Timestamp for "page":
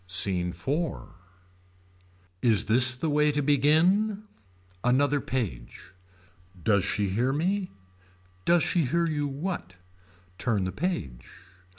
5.21-5.93, 10.71-11.29